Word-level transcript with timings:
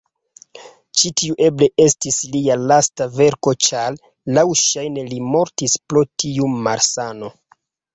Ĉi-tiu 1.01 1.35
eble 1.47 1.67
estis 1.83 2.17
lia 2.37 2.57
lasta 2.73 3.09
verko 3.21 3.55
ĉar 3.69 4.01
laŭŝajne 4.41 5.09
li 5.15 5.25
mortis 5.31 5.81
pro 5.91 6.09
tiu 6.21 6.55
malsano. 6.69 7.37